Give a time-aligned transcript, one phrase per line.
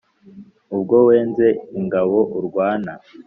[0.75, 1.47] ubwo wenze
[1.79, 2.93] ingabo urwana